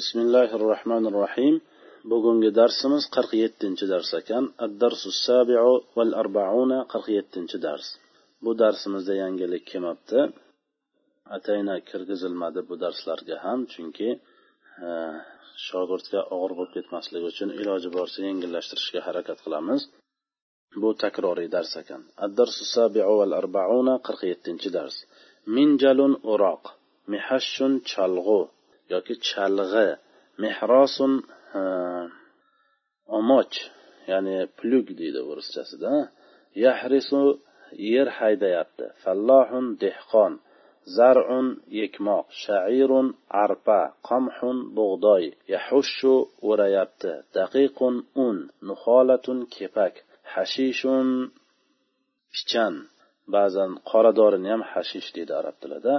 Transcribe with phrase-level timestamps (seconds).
[0.00, 1.54] bismillahi rohmanir rohim
[2.12, 4.44] bugungi darsimiz qirq yettinchi dars ekan.
[5.96, 7.86] Val arbauna qirq yettinchi dars.
[8.44, 10.20] Bu darsimizda yangilik kelmabdi.
[11.36, 14.08] Atayna kirgizilmadi bu darslarga ham chunki
[14.86, 14.88] e,
[15.66, 19.80] shogirdga og'ir bo'lib ketmasligi uchun iloji boricha yengillashtirishga harakat qilamiz.
[20.82, 22.02] Bu takroriy dars ekan.
[23.40, 24.96] Arbauna qirq yettinchi dars.
[25.56, 26.62] Minjalun uroq
[27.12, 28.40] mihashshun chalg'u.
[28.92, 29.88] Yoki chalg'i
[30.42, 31.12] mehrosun
[33.18, 33.56] omoch
[34.10, 35.92] ya'ni plyug deydi o'rischasida
[36.64, 37.22] yahrisu
[37.92, 38.86] yer haydayapti.
[39.02, 40.32] Fallohun dehqon
[40.96, 41.48] zarun
[41.84, 43.06] ekmoq shairun
[43.44, 45.24] arpa qamhun bug'doy.
[45.54, 46.14] Yahushu
[46.50, 47.12] o'rayapti.
[47.36, 47.94] Daqiqun
[48.26, 48.36] un
[48.68, 49.94] nuholatun kepak.
[50.32, 51.08] Hashishun
[52.34, 52.74] pichan.
[53.34, 55.94] Ba'zan qora dorini ham hashish deydi arab tilida.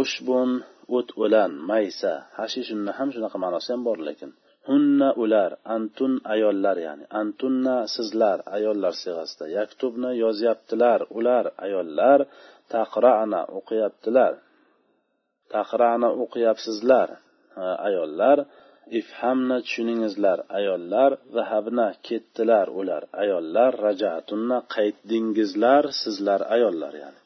[0.00, 0.50] Ushbun
[0.96, 4.30] o't o'lan maysa hashishunni ham shunaqa ma'nosi ham bor lekin
[4.68, 12.20] hunna ular antun ayollar ya'ni antunna sizlar ayollar siyg'asida yaktubni yozyaptilar ular ayollar
[12.74, 14.32] taqrana o'qiyaptilar
[15.54, 17.08] taqrana o'qiyapsizlar
[17.88, 18.38] ayollar
[19.00, 27.20] ifhamni tushuningizlar ayollar zahabna ketdilar ular ayollar rajatunna qaytdingizlar sizlar ayollar ya'ni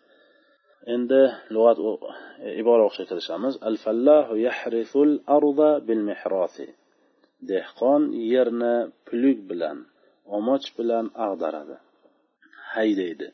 [0.93, 1.21] endi
[1.53, 1.77] lug'at
[2.61, 6.67] ibora o'qishga kirishamiz al fallahu yahriful arda bil mihrosi
[7.51, 8.01] dehqon
[8.33, 8.75] yerni
[9.07, 9.77] plug bilan
[10.37, 11.75] omoch bilan ag'daradi
[12.75, 13.29] haydaydi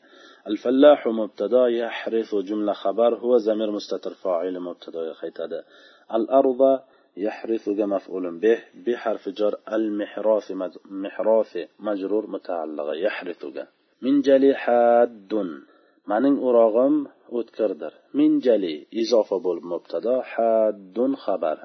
[0.52, 5.52] الفلاح مبتدا يحرث جملة خبر هو زمير مستتر فاعل مبتدا يخيتد
[6.14, 6.80] الأرض
[7.16, 10.46] يحرث مفعول به بحرف جر المحراث
[11.04, 13.42] محراث مجرور متعلق يحرث
[14.02, 15.32] من جلي حاد
[16.10, 16.94] mening o'rog'im
[17.38, 21.58] o'tkirdir minjali izofa bo'lib mubtado haddun xabar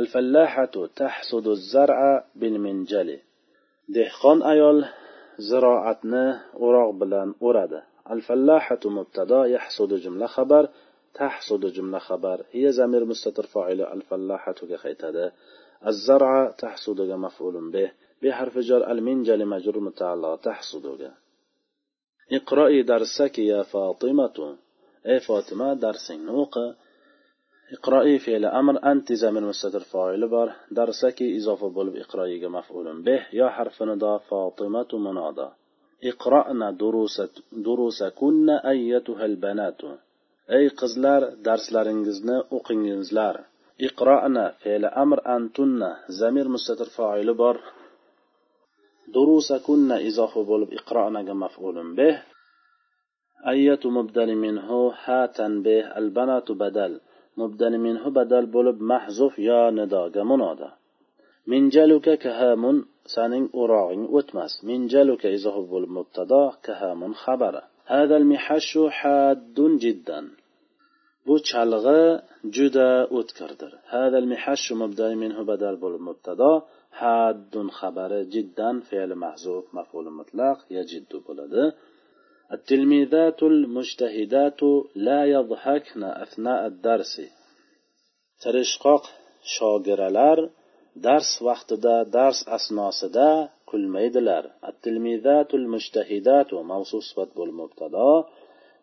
[0.00, 1.98] الفلاحة تحصد الزرع
[2.40, 3.08] بالمنجل
[3.96, 4.78] dehqon ayol
[5.48, 6.26] ziroatni
[6.64, 10.68] o'roq bilan o'radi الفلاحة مبتدا يحصد جملة خبر
[11.14, 15.32] تحصد جملة خبر هي زمير مستتر فاعل الفلاحة كخيتده
[15.86, 17.90] الزرع تحصد مفعول به
[18.22, 21.10] بحرف جر المنجل مجرور متعلق تحصد
[22.32, 24.56] اقرأي درسك يا فاطمة
[25.11, 26.65] ey fotima darsingni o'qi?
[27.75, 30.49] Iqroi fe'li amr anti zamir mustatir foili bor.
[30.77, 35.47] Darsaki izofa bo'lib iqroiga maf'ulun bih yo harfi nido fotimatu munodo.
[36.11, 36.67] Iqrona
[37.65, 39.89] durusakunna ayyatuha albanatu
[40.57, 43.35] ey qizlar darslaringizni o'qingizlar.
[43.87, 45.89] Iqrona fe'li amr antunna
[46.19, 47.57] zamir mustatir foili bor.
[49.15, 52.15] Durusakunna izofi bo'lib iqronaga maf'ulun bih
[53.48, 57.00] أية مبدل منه هاتن به البنات بدل
[57.36, 60.68] مبدل منه بدل بولب محذوف يا نداga munoda
[61.50, 62.76] minjaluka kahamun
[63.14, 67.62] saning o'rog'ing o'tmas minjaluka izoh bo'lib mubtado kahamun xabari
[67.96, 70.20] هذا المحش حاد جدا
[71.26, 72.02] bu chalg'i
[72.56, 76.52] juda o'tkirdir هذا المحش مبدل منه بدل bo'lib mubtado
[77.00, 81.62] حاد xabari jiddan fe'li mahzuf maf'ul mutlaq yajiddu bo'ladi
[82.51, 84.59] التلميذات المجتهدات
[84.95, 87.21] لا يضحكن أثناء الدرس.
[88.41, 89.03] ترشقق
[89.43, 90.49] شاقرالار
[90.95, 94.51] درس وقت دا درس أسناس دا كل ميدلار.
[94.67, 98.23] التلميذات المجتهدات موصوص بالمبتدا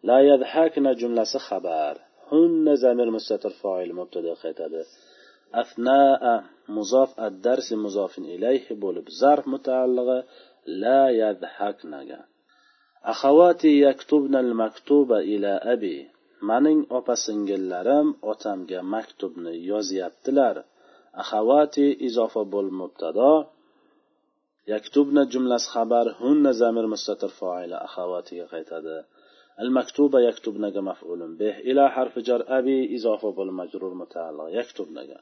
[0.03, 1.99] لا يضحكن جملة خبر.
[2.33, 4.85] هن زمير مستتر فاعل مبتدا خيتاده
[5.55, 10.25] أثناء مضاف الدرس مضاف إليه بولب زرف متعلقة
[10.67, 12.32] لا يضحكن جان
[13.11, 15.97] axavati yaktubnal maktuba ila abi.
[16.49, 20.57] Maning opa singillarim otamga maktubni yozyaptilar.
[21.21, 23.33] Axavati izofa bo'l mubtado.
[24.73, 28.99] Yaktubna jumlasi xabar hunna zamir mustatir foili axavatiga qaytadi.
[29.63, 31.55] Al maktuba yaktubnaga maf'ulun bih.
[31.71, 35.19] Ila harfi jar abi izofa bo'l majrur mutaalliq yaktubnaga.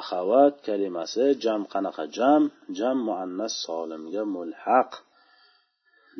[0.00, 2.42] Axavat kalimasi jam qanaqa jam?
[2.78, 4.90] Jam muannas solimga mulhaq.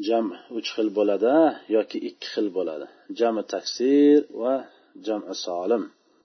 [0.08, 0.26] Jam
[0.58, 1.34] uch xil bo'ladi
[1.76, 2.86] yoki ikki xil bo'ladi.
[3.18, 4.54] Jami taksir va
[5.06, 5.84] jami solim.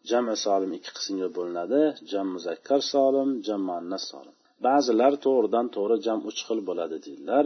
[0.10, 1.82] Jami solim ikki qismga bo'linadi.
[2.12, 4.36] Jam muzakkar solim jam muannas solim.
[4.66, 7.46] Ba'zilar to'g'ridan to'g'ri jam uch xil bo'ladi deydilar.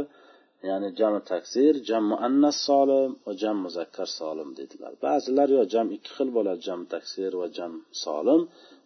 [0.70, 6.12] Ya'ni jami taksir jam muannas solim va jam muzakkar solim dedilar ba'zilar yo jam ikki
[6.18, 7.74] xil bo'ladi jam taksir va jam
[8.04, 8.42] solim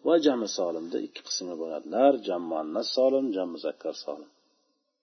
[0.07, 4.29] va jami solimda ikki qismga bo'ladilar jam muannas solim jam muzakkar solim.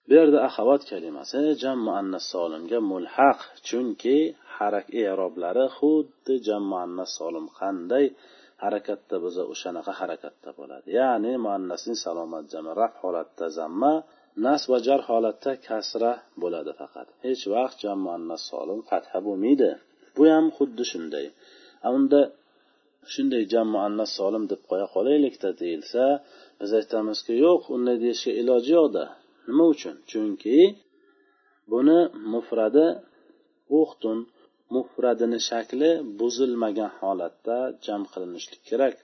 [0.07, 4.17] Bu yerda ahavat kalimasi jam muannas solimga mulhaq chunki
[4.57, 8.05] harak eroblari xuddi jam muannas solim qanday
[8.63, 10.87] harakatda bo'lsa o'shanaqa harakatda bo'ladi.
[10.99, 13.93] Ya'ni muannasning salomat jami raf holatda zamma
[14.45, 16.11] nas va jar holatda kasra
[16.41, 17.07] bo'ladi faqat.
[17.25, 19.69] Hech vaqt jam muannas solim fatha bo'lmaydi.
[20.15, 21.25] Bu ham xuddi shunday.
[21.97, 22.21] Unda
[23.13, 26.03] shunday jam muannas solim deb qo'ya qolaylikda deyilsa
[26.59, 29.05] biz aytamizki yo'q unday deyishga iloji yo'qda.
[29.47, 29.95] Nima uchun?
[30.09, 30.57] Chunki
[31.71, 31.99] buni
[32.33, 32.87] mufradi
[33.81, 34.17] uxtun
[34.75, 35.89] mufradini shakli
[36.19, 38.95] buzilmagan holatda jam qilinishlik kerak.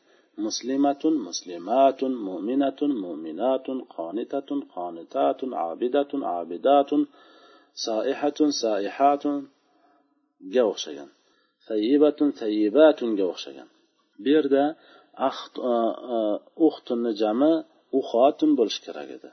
[0.46, 7.02] Muslimatun muslimatun mu'minatun mu'minatun qonitatun qonitatun abidatun abidatun
[7.86, 9.36] saihatun saihatun
[10.54, 11.10] ga o'xshagan.
[11.68, 13.70] Tayyibatun tayyibatunga o'xshagan.
[14.22, 14.64] Bu yerda
[15.28, 16.18] e, e,
[16.68, 17.54] uxtunni jami
[18.00, 19.30] uxotun bo'lishi kerak edi.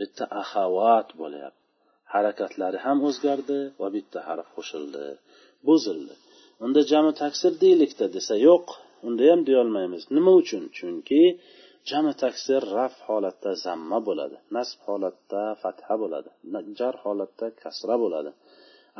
[0.00, 1.60] Bitta ahavat bo'lyapti.
[2.14, 5.04] Harakatlari ham o'zgardi va bitta harf qo'shildi.
[5.66, 6.14] Buzildi.
[6.64, 8.66] Unda jami taksir deylikda desa yo'q
[9.06, 10.02] unda ham deyolmaymiz.
[10.16, 10.62] Nima uchun?
[10.76, 11.22] Chunki
[11.90, 16.30] jami taksir raf holatda zamma bo'ladi nasb holatda fatha bo'ladi
[16.80, 18.30] jar holatda kasra bo'ladi.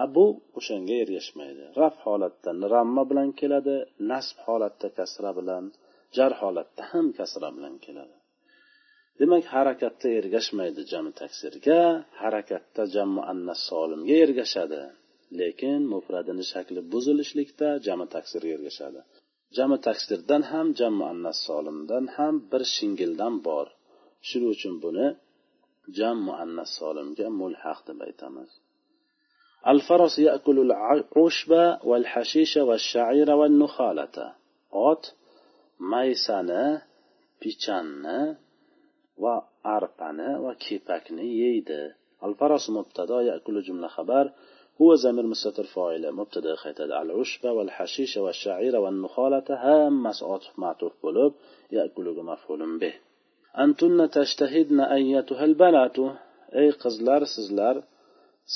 [0.03, 0.27] A bu
[0.59, 1.65] o'shanga ergashmaydi.
[1.81, 3.77] Raf holatda ramma bilan keladi
[4.13, 5.65] nasb holatda kasra bilan
[6.17, 8.15] jar holatda ham kasra bilan keladi.
[9.20, 11.80] demak harakatda ergashmaydi jami taksirga
[12.22, 14.82] harakatda jam muannas solimga ergashadi
[15.40, 19.02] lekin mufradini shakli buzilishlikda jami taksirga ergashadi
[19.58, 23.68] jami taksirdan ham jam muannas solimdan ham bir shingildan bor
[24.28, 25.08] shuning uchun buni
[25.98, 28.52] jam muannas solimga mulhaq deb aytamiz
[29.74, 31.52] الفرس يأكل العشب
[31.90, 34.18] والحشيش والشعير والنخالة
[34.90, 35.04] ot
[35.92, 36.66] maysani
[37.42, 38.20] pichanni
[39.24, 39.36] va
[39.78, 41.82] arpani va kepakni yeydi
[42.28, 44.26] الفرس مبتدا يأكل جملة خبر
[44.82, 51.34] هو زمير مستتر فاعل مبتدا خيتد العشب والحشيش والشعير والنخالة هم عطف معطوف بلوب
[51.72, 52.94] يأكل مفعول به
[53.64, 55.98] أنتن تجتهدن أيتها البنات
[56.56, 57.84] أي قزلار سزلار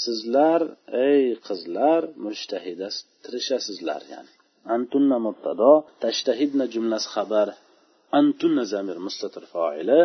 [0.03, 0.61] sizlar
[1.09, 2.87] ey qizlar mushtahida
[3.23, 4.31] tirishasizlar ya'ni
[4.75, 5.71] antunna mubtado
[6.03, 7.47] tashtahidna jumlasi xabar
[8.19, 9.99] antunna zamir mustatir foili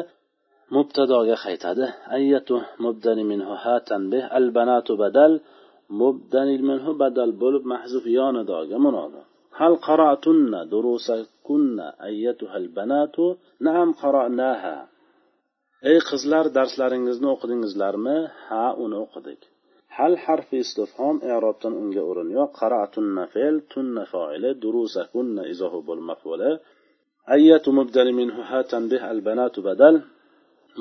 [0.77, 1.85] mubtadoga qaytadi
[2.17, 2.55] ayyatu
[2.85, 5.33] mubdani minhu hatan bih al banatu badal
[6.01, 9.23] mubdani minhu badal bo'lib mahzuf yonidoga munodo
[9.61, 11.79] هل قرأتن دروسكن
[12.09, 13.17] أيتها البنات
[13.67, 14.77] نعم قرأناها
[15.91, 18.17] ey qizlar darslaringizni o'qidingizlarmi
[18.49, 19.41] ha uni o'qidik
[19.97, 26.51] hal harfi istifhom i'robdan unga o'rin yo'q qara'tunna fe'l tunna foili durusakunna izohu bo'l maf'uli
[27.35, 29.95] ayyatu mubdali minhu ha tanbih al banatu badal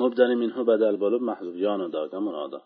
[0.01, 1.55] مبدل منه بدل بلوب محذوف.
[1.55, 2.61] يانو نداك منادا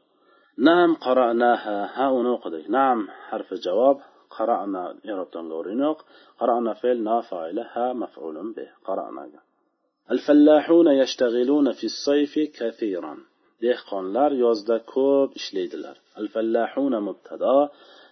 [0.57, 2.99] نعم قرأناها ها ونوقدك نعم
[3.29, 3.97] حرف الجواب
[4.37, 5.99] قرأنا إربطان غورينوق
[6.39, 8.67] قرأنا فعل نافعل ها مفعول به.
[8.85, 9.23] قرأنا
[10.11, 13.17] الفلاحون يشتغلون في الصيف كثيرا.
[13.61, 17.69] dehqonlar لار ko'p ishlaydilar لار الفلاحون مبتدا.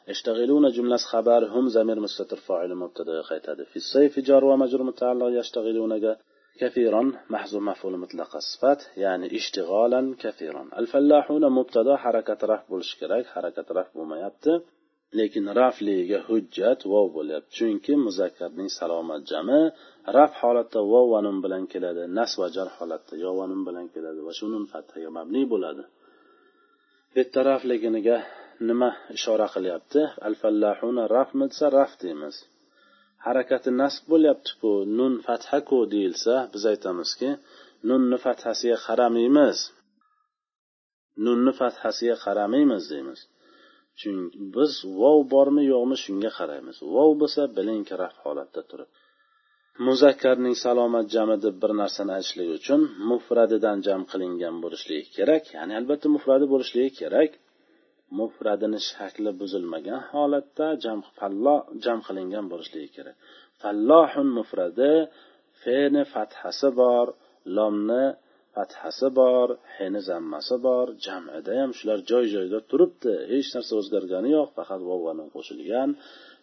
[0.07, 1.45] يشتغلون جملة خبر.
[1.45, 5.99] هم زمير مستتر فاعل مبتدا قيتاد في الصيف جار ومجر متعلق يشتغلون
[6.60, 13.66] كثيرا محذوف مفعول مطلق صفات يعني اشتغالا كثيرا الفلاحون مبتدا حركة رفع بولش kerak حركة
[13.70, 14.52] رفع bo'lmayapti
[15.18, 19.60] lekin rafliga hujjat vov bo'lyapti chunki muzakkarning salomat jami
[20.16, 23.86] raf holatda vov va nun bilan keladi nas va jar holatda yo va nun bilan
[23.94, 25.84] keladi va shu nun fathaga mabni bo'ladi
[27.10, 28.16] bu yerda rafligiga
[28.68, 32.36] nima ishora qilyapti al fallahuna rafmi desa raf deymiz
[33.25, 37.29] harakati nasb bo'lyaptiku nun fathaku deyilsa biz aytamizki
[37.89, 39.57] nunni fathasiga qaramaymiz.
[41.25, 43.19] Nunni fathasiga qaramaymiz deymiz.
[43.99, 46.77] Chunki biz vov bormi yo'qmi shunga qaraymiz.
[46.95, 48.89] Vov bo'lsa bilingki raf holatda turib.
[49.87, 56.07] Muzakkarning salomat jami deb bir narsani aytishlik uchun mufradidan jam qilingan bo'lishligi kerak ya'ni albatta
[56.15, 57.31] mufradi bo'lishligi kerak.
[58.19, 63.15] Mufradini shakli buzilmagan holatda jam fallo jam qilingan bo'lishligi kerak.
[63.61, 64.93] Fallohun mufradi
[65.61, 67.05] feni fathasi bor
[67.55, 68.05] lomni
[68.55, 73.13] fathasi bor heni zammasi bor jamida ham shular joy joyida turibdi.
[73.31, 75.89] Hech narsa o'zgargani yo'q faqat vovvani qo'shilgan.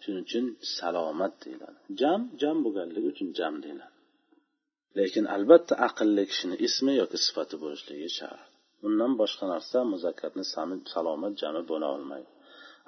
[0.03, 0.45] Shuning uchun
[0.77, 1.79] salomat deyiladi.
[2.01, 3.95] Jam jam bo'lganligi uchun jam deyiladi.
[4.99, 8.58] Lekin albatta aqlli kishini ismi yoki sifati bo'lishligi shart.
[8.86, 10.44] undan boshqa narsa muzakkarni
[10.94, 12.32] salomat jami bo'la olmaydi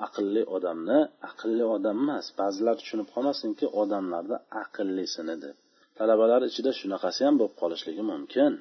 [0.06, 5.56] aqlli odamni aqlli odam emas ba'zilar tushunib qolmasinki odamlarni aqllisini deb
[5.98, 8.54] talabalar ichida shunaqasi ham bo'lib qolishligi mumkin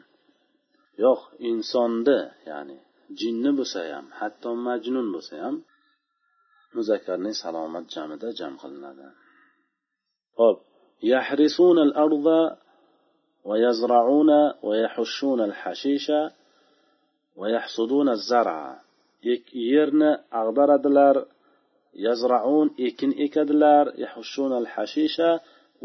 [1.05, 1.21] yo'q
[1.51, 2.21] insonni
[2.51, 2.79] ya'ni
[3.21, 5.57] jinni bo'lsa ham hatto majnun bo'lsa ham
[6.77, 9.07] muzakkarning salomat jamida jam qilinadi
[10.41, 10.59] ho'p
[11.13, 12.29] يحرسون الأرض
[13.45, 14.31] ويزرعون
[14.63, 16.11] ويحشون الحشيش
[17.40, 18.58] ويحصدون الزرع.
[20.42, 21.16] ag'daradilar
[22.06, 25.30] yazraun ekin ekadilar yahushunal hashisha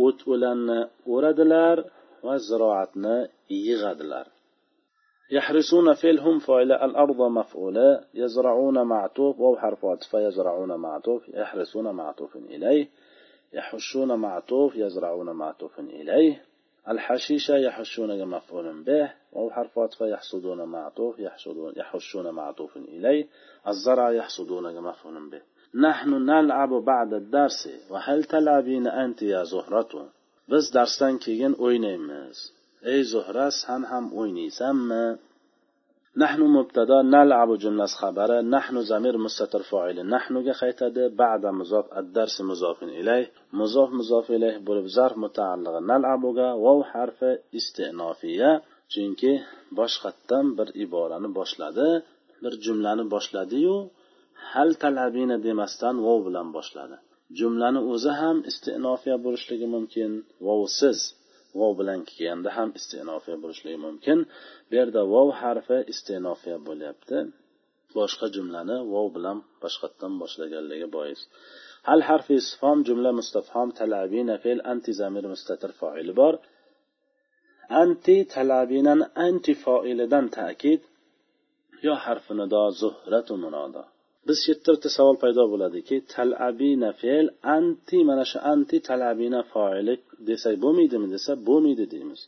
[0.04, 0.80] o't o'lanni
[1.14, 1.76] o'radilar
[2.26, 3.16] va ziroatni
[3.66, 4.26] yig'adilar
[5.30, 12.88] يحرسون فعلهم فعل الأرض مفعولة يزرعون معطوف وهو حرف عطف يزرعون معطوف يحرسون معطوف إليه.
[13.52, 16.42] يحشون معطوف يزرعون معطوف إليه.
[16.88, 23.26] الحشيشة يحشون مفعول به وهو حرف عطف يحصدون معطوف يحشدون يحشون معطوف إليه
[23.68, 25.42] الزرع يحصدون مفعول به.
[25.74, 30.08] نحن نلعب بعد الدرس وهل تلعبين أنت يا زهرة؟
[30.50, 32.38] biz darsdan keyin o'ynaymiz
[32.92, 34.04] ey zuhra san ham
[36.17, 42.83] نحن مبتدا نلعب جملة خبر نحن زمير مستتر فاعل نحن qaytadi بعد مضاف الدرس مضاف
[42.83, 48.51] إليه مضاف مضاف إليه bo'lib zarf mutaallig'i nalabuga vov harfi istinofiya
[48.93, 49.31] chunki
[49.79, 51.89] boshqatdan bir iborani boshladi
[52.43, 53.75] bir jumlani boshladiyu
[54.51, 56.95] hal talabina demasdan vov bilan boshladi
[57.39, 60.11] jumlani o'zi ham istinofiya bo'lishligi mumkin
[60.47, 60.99] vovsiz
[61.60, 64.18] vov bilan kelganda ham istenofiya bo'lishligi mumkin.
[64.68, 67.18] Bu yerda vov harfi istenofiya bo'lyapti.
[67.96, 71.20] Boshqa jumlani vov bilan boshqatdan boshlaganligi bois.
[71.88, 76.34] Hal harfi isfom jumla mustafhom talabina fe'l anti zamir mustatir foili bor.
[77.82, 80.80] Anti talabinan anti foilidan ta'kid
[81.86, 83.82] yo harfi nido zuhratu munodo.
[84.28, 85.96] Biz yerda bitta savol paydo bo'ladiki.
[86.14, 87.26] Talabina fe'l
[87.56, 89.94] anti mana shu anti talabina foili
[90.28, 92.20] desak bo'lmaydimi desa bo'lmaydi deymiz.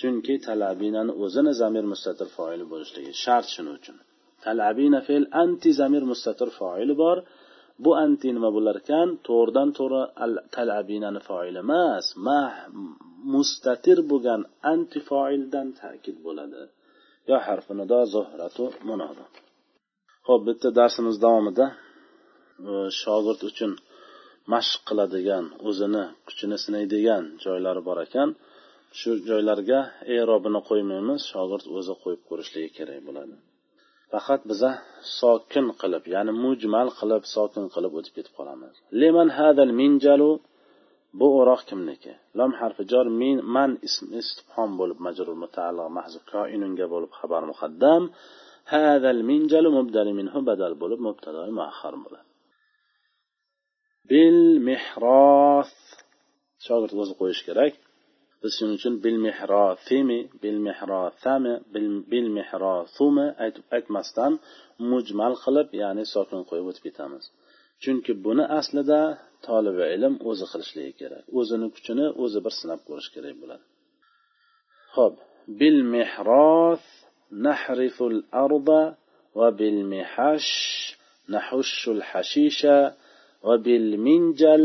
[0.00, 3.96] Chunki talabinani o'zini zamir mustatir foili bo'lishligi shart shuning uchun.
[4.44, 7.18] Talabina fe'l anti zamir mustatir foili bor.
[7.84, 9.08] Bu anti nima bo'lar ekan?
[9.26, 10.02] To'g'ridan to'g'ri
[10.56, 12.06] talabinani foili emas.
[12.26, 12.42] Ma
[13.34, 14.40] mustatir bo'lgan
[14.72, 16.62] anti foildan ta'kid bo'ladi.
[17.30, 19.24] Yo harfi nido zuhratu munodo
[20.28, 21.66] ho'p bitta darsimiz davomida
[22.70, 23.72] e, shogird uchun
[24.52, 28.28] mashq qiladigan o'zini kuchini sinaydigan joylari bor ekan.
[28.98, 29.80] Shu joylarga
[30.18, 33.34] erobini qo'ymaymiz shogird o'zi qo'yib ko'rishligi kerak bo'ladi.
[34.12, 34.70] Faqat biza
[35.20, 38.74] sokin qilib ya'ni mujmal qilib sokin qilib o'tib ketib qolamiz.
[39.00, 40.30] Leman hadal minjalu
[41.18, 46.86] bu o'roq kimniki lam harfi jor min man ism istifhom bo'lib majrur mutaalliq mahzuf koinunga
[46.94, 48.02] bo'lib xabar muqaddam
[48.72, 52.30] hadal minjalu mubdali minhu badal bo'lib mubtadoi muaxar bo'ladi
[54.10, 55.72] bil mehros
[56.66, 57.72] shogird o'zi qo'yish kerak
[58.42, 61.54] biz shuning uchun bil mehrosimi bil mehrosami
[62.12, 64.32] bil mehrosumi aytib aytmasdan
[64.90, 67.24] mujmal qilib ya'ni sokin qo'yib o'tib ketamiz
[67.82, 69.00] chunki buni aslida
[69.46, 71.24] tolibi ilm o'zi qilishligi kerak.
[71.38, 73.64] O'zini kuchini o'zi bir sinab ko'rish kerak bo'ladi.
[74.94, 75.14] Ho'p
[75.60, 76.84] bil mehros
[77.46, 78.82] nahriful arda
[79.38, 80.52] va bil mihash
[81.34, 82.76] nahushul hashisha
[83.46, 84.64] va bil minjal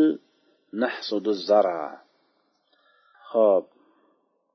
[0.83, 1.83] nahsuduz zara.
[3.31, 3.65] Ho'p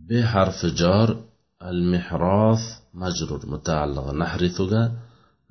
[0.08, 1.08] b harfi jor
[1.70, 2.62] al mihros
[3.02, 4.82] majrur mutaalliq nahrifuga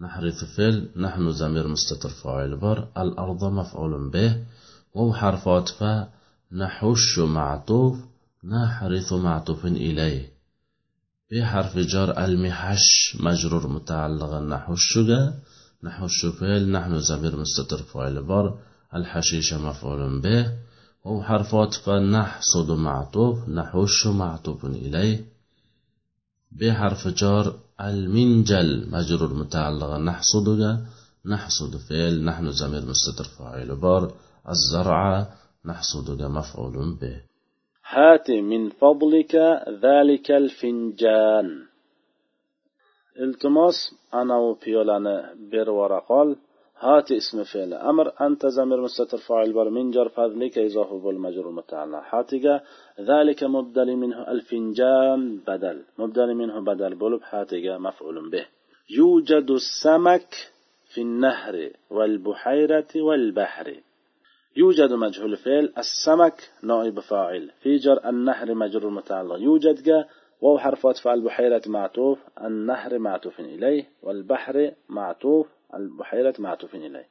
[0.01, 4.43] نحرث فعل نحن زمير مستتر فاعل بر الأرض مفعول به
[4.93, 6.07] وهو حرف عطف
[6.51, 7.97] نحش معطوف
[8.43, 10.29] نحرث معطوف إليه.
[11.31, 15.33] بحرف جار المحش مجرور متعلق نحشها
[15.83, 18.59] نحش فعل نحن زمير مستتر فاعل بار
[18.95, 20.51] الحشيش مفعول به.
[21.05, 25.25] وهو حرف عطف نحصد معطوف نحش معطوف إليه.
[26.59, 28.89] بحرف جار المنجل.
[28.91, 30.49] مجرور متعلق نحصد
[31.25, 32.25] نحصد فعل.
[32.25, 34.11] نحن زمير مستتر فاعل بار.
[34.49, 35.27] الزرع.
[35.65, 37.21] نحصد مفعول به.
[37.89, 39.35] هات من فضلك
[39.83, 41.71] ذلك الفنجان.
[43.25, 43.75] iltimos
[44.11, 45.15] anavi piyolani
[45.51, 46.35] bervora qol
[46.83, 51.99] هات اسم فعل أمر أنت زمير مستتر فاعل بر من جر فضلك إضافة بالمجرور متعلق.
[51.99, 52.61] حاتجا
[53.01, 55.81] ذلك مبدل منه الفنجان بدل.
[55.97, 58.45] مبدل منه بدل بلب حاتجا مفعول به.
[58.89, 60.27] يوجد السمك
[60.93, 63.75] في النهر والبحيرة والبحر.
[64.57, 67.51] يوجد مجهول فعل السمك نائب فاعل.
[67.61, 69.35] في جر النهر مجرور متعلق.
[69.39, 70.05] يوجد جا
[70.41, 77.07] واو حرف عطف البحيرة معطوف النهر معطوف إليه والبحر معطوف البحيرة معطوف إليه.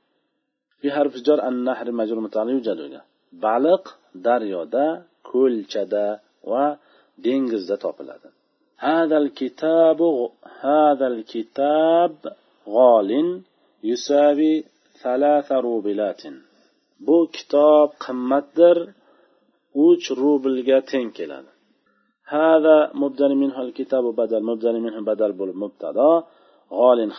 [0.81, 3.01] في حرف جر النهر مجرور متعلق يوجد
[3.45, 3.85] baliq
[4.27, 4.87] daryoda
[5.31, 6.07] ko'lchada
[6.51, 6.65] va
[7.25, 8.29] dengizda topiladi
[8.91, 10.01] هذا الكتاب
[10.61, 12.13] هذا الكتاب
[12.69, 13.11] غال
[13.85, 14.65] يساوي
[15.03, 16.23] ثلاث روبلات.
[17.07, 18.77] bu kitob qimmatdir
[19.87, 21.53] uch rublga teng keladi
[22.39, 26.11] هذا مبدل منه الكتاب بدل مبدل منه بدل bo'lib mubtado
[26.79, 27.11] g'olin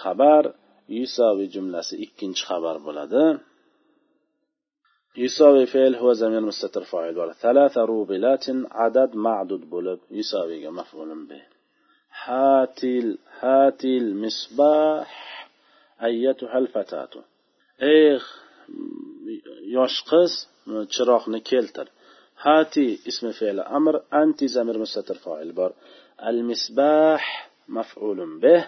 [1.04, 3.24] isoviy jumlasi ikkinchi xabar bo'ladi.
[5.28, 11.40] Isoviy fe'l huwa zamir mustatir fa'il va thalatha rubilatin adad ma'dud bo'lib isoviyga maf'ulun bi.
[12.24, 13.10] Hatil
[13.42, 15.08] hatil misbah
[16.08, 17.20] ayyatuha alfatatu
[17.94, 18.06] ey
[19.76, 20.32] yosh qiz
[20.94, 21.88] chiroqni keltir.
[22.46, 25.72] Hati ismi fe'li amr anti zamir mustatir fa'il bor.
[26.30, 27.22] Al misbah
[27.78, 28.62] maf'ulun bih.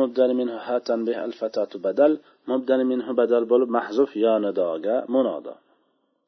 [0.00, 2.12] Mubdal minhu hatan bih al fatatu badal
[2.48, 5.54] مبدل منه بدل بول محذوف يا نداغا منادا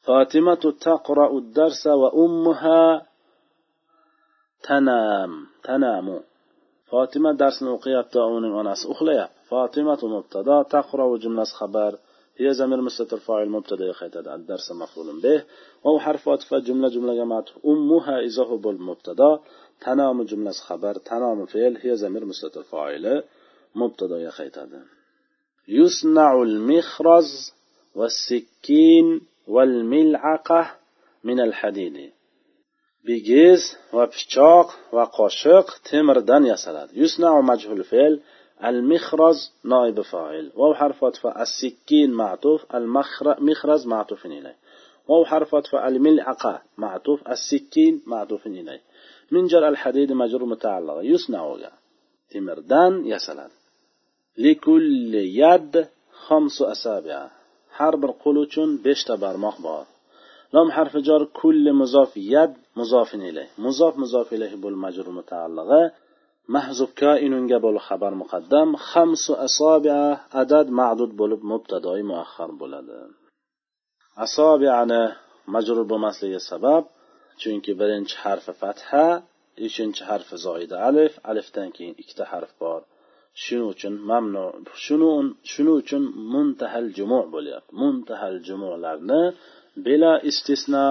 [0.02, 3.06] فاطمة تقرأ الدرس وأمها
[4.62, 6.20] تنام تنام.
[6.90, 11.98] فاطمة درس نوقيات uning onasi uxlayapti فاطمة مبتدا تقرأ جملة خبر.
[12.36, 15.44] هي زمير مستتر فاعل مبتدا يخيتد الدرس مفعول به.
[15.84, 19.38] وهو حرف عطف جملة جملة معطوف أمها إضافة بالمبتدا
[19.80, 23.24] تنام جملة خبر تنام فعل هي زمير مستتر فاعلة
[23.74, 24.58] مبتدا يخيط
[25.68, 27.52] يصنع المخرز
[27.94, 30.76] والسكين والملعقة
[31.24, 32.12] من الحديد.
[33.04, 38.20] بجيز وبشاق وقاشق تمر دان يسلد يصنع مجهول فعل
[38.64, 40.52] المخرز نائب فاعل.
[40.54, 44.56] واو حرف فا السكين معطوف المخرز معطوف إليه.
[45.08, 48.80] واو حرف فا الملعقة معطوف السكين معطوف إليه.
[49.31, 51.43] من جر الحديد مجرور متعلق يصنع
[52.31, 53.55] temirdan yasaladi
[54.45, 55.71] likulli yad
[56.25, 57.21] xomsu asabiya
[57.77, 59.85] har bir qo'l uchun beshta barmoq bor
[60.53, 65.81] لام حرف جار كل مضاف يد مضاف إليه مضاف مضاف إليه بالمجر متعلقة
[66.55, 69.97] محذوف كائن بول خبر مقدم خمس أصابع
[70.37, 72.97] عدد معدود bo'lib mubtadoy muaxxar bo'ladi
[74.25, 75.03] asobiyani
[75.53, 76.83] majrur bo'lmasligi sabab
[77.42, 79.06] chunki birinchi harfi fatha
[79.66, 82.80] uchinchi harfi zoida alif alifdan keyin ikkita harf bor.
[83.42, 84.44] Shuning uchun mamnu
[85.52, 87.72] shuning uchun muntahal jumu bo'lyapti.
[87.80, 89.22] Muntahal jumularni
[89.84, 90.86] bila istisno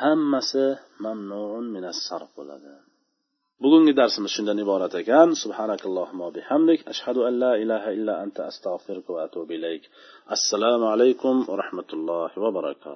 [0.00, 0.66] hammasi
[1.04, 2.72] mamnun minas sarf bo'ladi.
[3.62, 5.28] Bugungi darsimiz shundan iborat ekan.
[5.42, 6.80] Subhanakallohumma bihamdik.
[6.92, 9.82] Ashhadu an la ilaha illa anta astag'firuka va atubu ilayk.
[10.36, 12.90] Assalomu alaykum va rahmatullohi va barakatuh.